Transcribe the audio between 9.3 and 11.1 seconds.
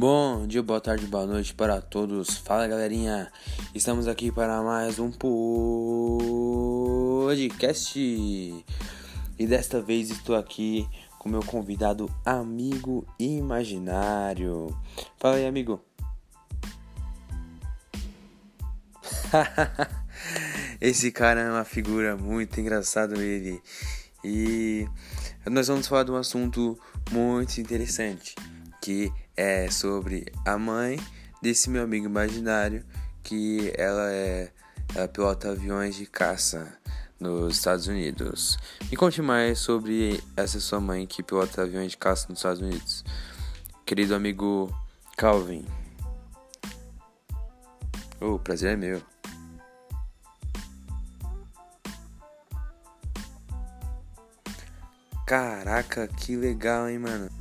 desta vez estou aqui